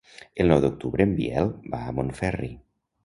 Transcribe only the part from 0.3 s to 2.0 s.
El nou d'octubre en Biel va a